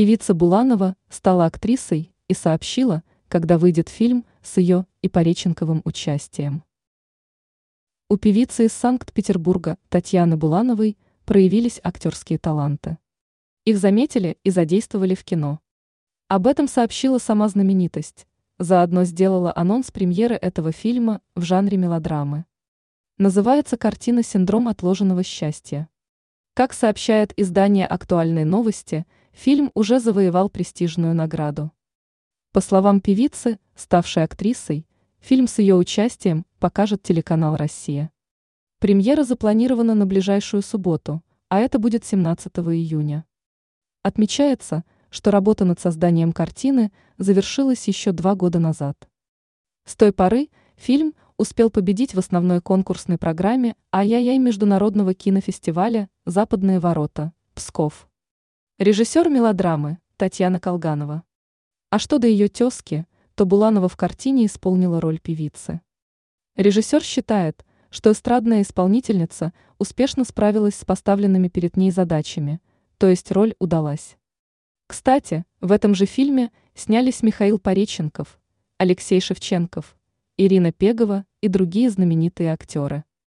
Певица 0.00 0.32
Буланова 0.32 0.96
стала 1.10 1.44
актрисой 1.44 2.14
и 2.26 2.32
сообщила, 2.32 3.02
когда 3.28 3.58
выйдет 3.58 3.90
фильм 3.90 4.24
с 4.40 4.56
ее 4.56 4.86
и 5.02 5.10
Пореченковым 5.10 5.82
участием. 5.84 6.64
У 8.08 8.16
певицы 8.16 8.64
из 8.64 8.72
Санкт-Петербурга 8.72 9.76
Татьяны 9.90 10.38
Булановой 10.38 10.96
проявились 11.26 11.82
актерские 11.84 12.38
таланты. 12.38 12.96
Их 13.66 13.76
заметили 13.76 14.38
и 14.42 14.48
задействовали 14.48 15.14
в 15.14 15.22
кино. 15.22 15.60
Об 16.28 16.46
этом 16.46 16.66
сообщила 16.66 17.18
сама 17.18 17.48
знаменитость. 17.48 18.26
Заодно 18.58 19.04
сделала 19.04 19.52
анонс 19.54 19.90
премьеры 19.90 20.36
этого 20.36 20.72
фильма 20.72 21.20
в 21.34 21.42
жанре 21.42 21.76
мелодрамы. 21.76 22.46
Называется 23.18 23.76
картина 23.76 24.22
«Синдром 24.22 24.68
отложенного 24.68 25.22
счастья». 25.22 25.90
Как 26.54 26.72
сообщает 26.72 27.38
издание 27.38 27.86
«Актуальные 27.86 28.46
новости», 28.46 29.04
фильм 29.32 29.70
уже 29.74 30.00
завоевал 30.00 30.50
престижную 30.50 31.14
награду. 31.14 31.72
По 32.52 32.60
словам 32.60 33.00
певицы, 33.00 33.58
ставшей 33.74 34.24
актрисой, 34.24 34.86
фильм 35.20 35.46
с 35.46 35.58
ее 35.58 35.76
участием 35.76 36.44
покажет 36.58 37.02
телеканал 37.02 37.56
«Россия». 37.56 38.10
Премьера 38.80 39.24
запланирована 39.24 39.94
на 39.94 40.06
ближайшую 40.06 40.62
субботу, 40.62 41.22
а 41.48 41.58
это 41.58 41.78
будет 41.78 42.04
17 42.04 42.52
июня. 42.58 43.24
Отмечается, 44.02 44.84
что 45.10 45.30
работа 45.30 45.64
над 45.64 45.78
созданием 45.78 46.32
картины 46.32 46.92
завершилась 47.18 47.86
еще 47.88 48.12
два 48.12 48.34
года 48.34 48.58
назад. 48.58 49.08
С 49.84 49.96
той 49.96 50.12
поры 50.12 50.48
фильм 50.76 51.14
успел 51.36 51.70
победить 51.70 52.14
в 52.14 52.18
основной 52.18 52.60
конкурсной 52.60 53.16
программе 53.16 53.76
«Ай-яй-яй» 53.92 54.38
Международного 54.38 55.14
кинофестиваля 55.14 56.08
«Западные 56.26 56.80
ворота» 56.80 57.32
Псков. 57.54 58.09
Режиссер 58.82 59.28
мелодрамы 59.28 59.98
Татьяна 60.16 60.58
Колганова. 60.58 61.22
А 61.90 61.98
что 61.98 62.18
до 62.18 62.26
ее 62.26 62.48
тезки, 62.48 63.06
то 63.34 63.44
Буланова 63.44 63.90
в 63.90 63.96
картине 63.98 64.46
исполнила 64.46 65.02
роль 65.02 65.20
певицы. 65.20 65.82
Режиссер 66.56 67.02
считает, 67.02 67.66
что 67.90 68.10
эстрадная 68.10 68.62
исполнительница 68.62 69.52
успешно 69.76 70.24
справилась 70.24 70.76
с 70.76 70.86
поставленными 70.86 71.48
перед 71.48 71.76
ней 71.76 71.90
задачами, 71.90 72.62
то 72.96 73.06
есть 73.06 73.30
роль 73.32 73.54
удалась. 73.58 74.16
Кстати, 74.86 75.44
в 75.60 75.72
этом 75.72 75.94
же 75.94 76.06
фильме 76.06 76.50
снялись 76.72 77.22
Михаил 77.22 77.58
Пореченков, 77.58 78.40
Алексей 78.78 79.20
Шевченков, 79.20 79.94
Ирина 80.38 80.72
Пегова 80.72 81.26
и 81.42 81.48
другие 81.48 81.90
знаменитые 81.90 82.50
актеры. 82.50 83.04